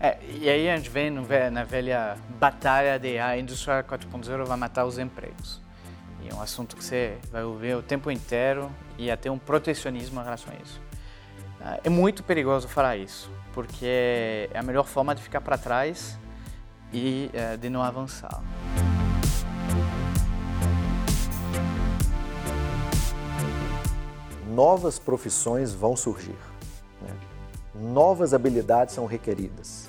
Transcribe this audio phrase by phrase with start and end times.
[0.00, 4.84] É, e aí a gente vem na velha batalha de a indústria 4.0 vai matar
[4.84, 5.60] os empregos.
[6.22, 10.20] E é um assunto que você vai ouvir o tempo inteiro e até um protecionismo
[10.20, 10.80] em relação a isso.
[11.60, 16.16] Ah, é muito perigoso falar isso, porque é a melhor forma de ficar para trás
[16.92, 18.40] e é, de não avançar.
[24.46, 26.38] Novas profissões vão surgir.
[27.02, 27.14] Né?
[27.74, 29.87] Novas habilidades são requeridas.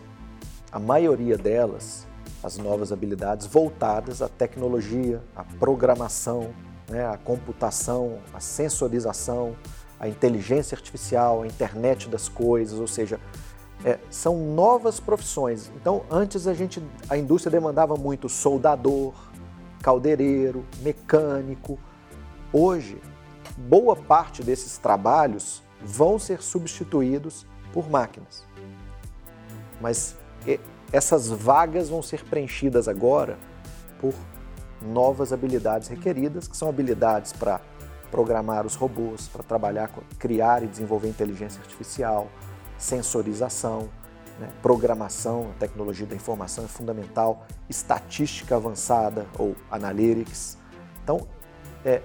[0.72, 2.07] A maioria delas,
[2.43, 6.54] as novas habilidades voltadas à tecnologia, à programação,
[6.88, 7.06] né?
[7.06, 9.56] à computação, à sensorização,
[10.00, 13.20] à inteligência artificial, à internet das coisas, ou seja,
[13.84, 15.71] é, são novas profissões.
[15.76, 19.14] Então, antes a gente, a indústria demandava muito soldador,
[19.82, 21.79] caldeireiro, mecânico.
[22.54, 23.01] Hoje,
[23.57, 28.46] boa parte desses trabalhos vão ser substituídos por máquinas.
[29.82, 30.15] Mas
[30.92, 33.38] essas vagas vão ser preenchidas agora
[34.00, 34.14] por
[34.82, 37.62] novas habilidades requeridas, que são habilidades para
[38.09, 42.28] programar os robôs, para trabalhar, criar e desenvolver inteligência artificial,
[42.78, 43.90] sensorização,
[44.40, 44.50] né?
[44.62, 50.58] programação, tecnologia da informação é fundamental, estatística avançada ou analytics.
[51.04, 51.28] Então,
[51.86, 52.02] é,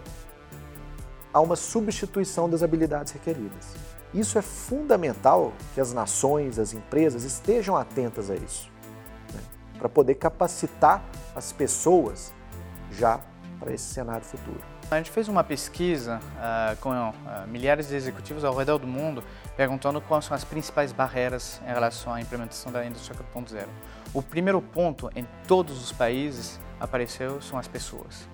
[1.32, 3.74] há uma substituição das habilidades requeridas.
[4.14, 8.70] Isso é fundamental que as nações, as empresas estejam atentas a isso,
[9.32, 9.40] né?
[9.76, 12.32] para poder capacitar as pessoas
[12.92, 13.20] já
[13.58, 14.60] para esse cenário futuro.
[14.90, 17.12] A gente fez uma pesquisa uh, com uh,
[17.48, 19.24] milhares de executivos ao redor do mundo,
[19.56, 23.66] perguntando quais são as principais barreiras em relação à implementação da indústria 4.0.
[24.12, 28.28] O primeiro ponto em todos os países apareceu são as pessoas.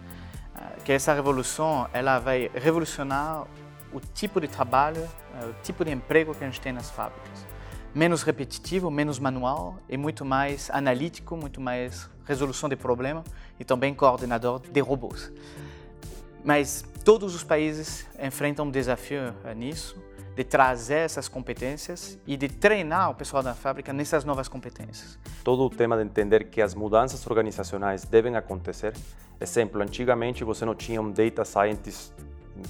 [0.54, 3.46] Uh, que essa revolução ela vai revolucionar
[3.92, 5.08] o tipo de trabalho,
[5.48, 7.46] o tipo de emprego que a gente tem nas fábricas.
[7.94, 13.24] Menos repetitivo, menos manual e muito mais analítico, muito mais resolução de problema
[13.58, 15.32] e também coordenador de robôs.
[16.44, 19.96] Mas todos os países enfrentam um desafio eh, nisso,
[20.36, 25.18] de trazer essas competências e de treinar o pessoal da fábrica nessas novas competências.
[25.42, 28.94] Todo o tema de entender que as mudanças organizacionais devem acontecer.
[29.40, 32.12] Exemplo, antigamente você não tinha um data scientist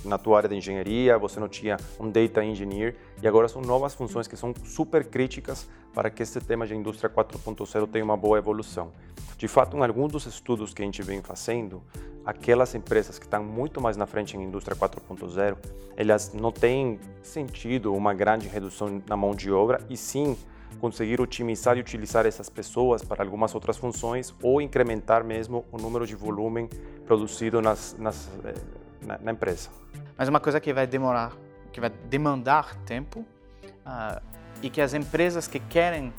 [0.04, 3.94] na tua área de engenharia, você não tinha um data engineer e agora são novas
[3.94, 8.38] funções que são super críticas para que esse tema de indústria 4.0 tenha uma boa
[8.38, 8.92] evolução.
[9.36, 11.82] De fato, em alguns dos estudos que a gente vem fazendo,
[12.24, 15.56] aquelas empresas que estão muito mais na frente em indústria 4.0,
[15.96, 20.36] elas não têm sentido uma grande redução na mão de obra e sim
[20.78, 26.06] conseguir otimizar e utilizar essas pessoas para algumas outras funções ou incrementar mesmo o número
[26.06, 26.68] de volume
[27.04, 28.54] produzido nas, nas, eh,
[29.02, 29.70] na, na, empresa.
[30.16, 31.32] Mas uma coisa que vai demorar,
[31.72, 34.20] que vai demandar tempo uh,
[34.62, 36.12] e que as empresas que querem uh,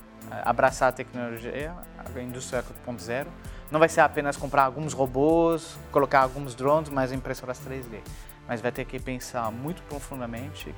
[0.46, 3.28] abraçar a tecnologia, a indústria 4.0,
[3.70, 8.02] não vai ser apenas comprar alguns robôs, colocar alguns drones, mas impressoras 3D.
[8.48, 10.76] Mas vai ter que pensar muito profundamente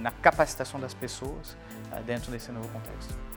[0.00, 1.56] na capacitação das pessoas
[1.92, 3.27] uh, dentro desse novo contexto.